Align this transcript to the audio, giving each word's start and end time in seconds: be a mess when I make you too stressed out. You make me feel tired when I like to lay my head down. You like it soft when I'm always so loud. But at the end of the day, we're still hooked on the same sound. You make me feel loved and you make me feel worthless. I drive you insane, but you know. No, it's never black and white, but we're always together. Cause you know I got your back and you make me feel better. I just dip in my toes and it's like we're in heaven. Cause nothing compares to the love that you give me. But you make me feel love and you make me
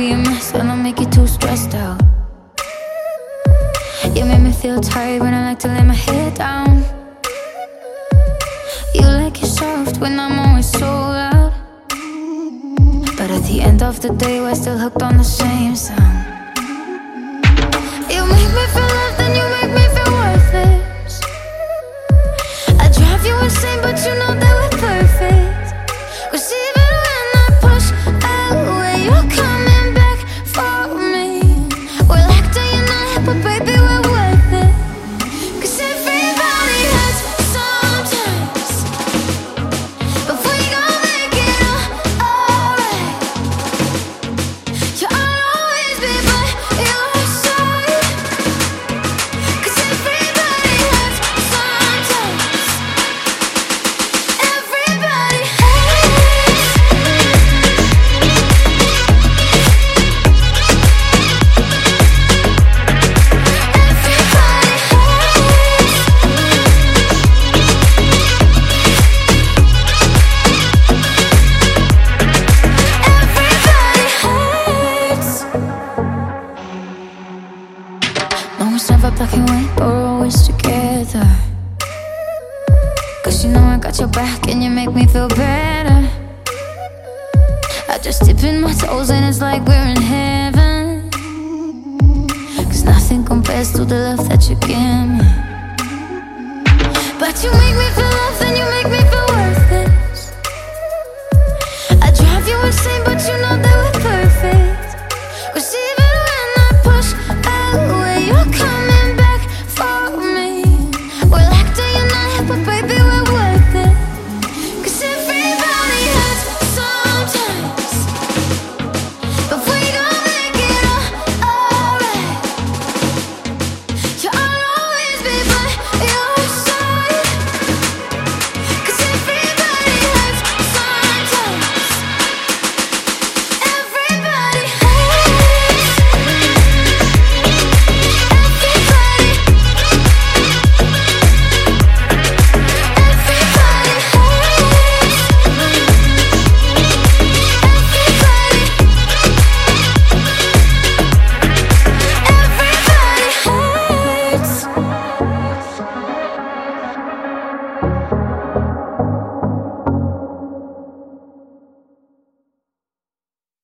be 0.00 0.12
a 0.12 0.16
mess 0.16 0.54
when 0.54 0.70
I 0.70 0.76
make 0.76 0.98
you 0.98 1.08
too 1.10 1.26
stressed 1.26 1.74
out. 1.74 2.00
You 4.16 4.24
make 4.24 4.40
me 4.40 4.50
feel 4.50 4.80
tired 4.80 5.20
when 5.20 5.34
I 5.34 5.42
like 5.48 5.58
to 5.58 5.68
lay 5.68 5.84
my 5.92 5.98
head 6.06 6.32
down. 6.36 6.72
You 8.94 9.06
like 9.22 9.36
it 9.42 9.50
soft 9.58 9.98
when 9.98 10.18
I'm 10.18 10.38
always 10.44 10.70
so 10.80 10.90
loud. 11.18 11.52
But 13.18 13.28
at 13.36 13.42
the 13.50 13.58
end 13.68 13.82
of 13.82 14.00
the 14.00 14.10
day, 14.24 14.40
we're 14.40 14.54
still 14.54 14.78
hooked 14.78 15.02
on 15.02 15.18
the 15.18 15.28
same 15.40 15.76
sound. 15.76 16.18
You 18.14 18.22
make 18.34 18.52
me 18.58 18.64
feel 18.74 18.90
loved 18.98 19.20
and 19.24 19.34
you 19.38 19.46
make 19.56 19.72
me 19.78 19.84
feel 19.94 20.12
worthless. 20.20 21.14
I 22.82 22.86
drive 22.96 23.22
you 23.28 23.36
insane, 23.44 23.80
but 23.82 23.98
you 24.06 24.14
know. 24.20 24.29
No, 78.70 78.76
it's 78.76 78.88
never 78.88 79.10
black 79.10 79.32
and 79.32 79.48
white, 79.48 79.68
but 79.76 79.88
we're 79.88 80.06
always 80.06 80.46
together. 80.46 81.26
Cause 83.24 83.44
you 83.44 83.50
know 83.50 83.64
I 83.64 83.78
got 83.78 83.98
your 83.98 84.06
back 84.06 84.46
and 84.46 84.62
you 84.62 84.70
make 84.70 84.92
me 84.94 85.08
feel 85.08 85.26
better. 85.26 86.08
I 87.88 87.98
just 88.00 88.22
dip 88.24 88.44
in 88.44 88.60
my 88.60 88.72
toes 88.72 89.10
and 89.10 89.24
it's 89.24 89.40
like 89.40 89.64
we're 89.66 89.88
in 89.88 90.00
heaven. 90.00 91.10
Cause 92.70 92.84
nothing 92.84 93.24
compares 93.24 93.72
to 93.72 93.84
the 93.84 94.14
love 94.14 94.28
that 94.28 94.48
you 94.48 94.54
give 94.54 95.08
me. 95.18 95.26
But 97.18 97.42
you 97.42 97.50
make 97.50 97.74
me 97.74 97.88
feel 97.96 98.12
love 98.20 98.40
and 98.40 98.56
you 98.56 98.66
make 98.70 98.88
me 98.94 98.99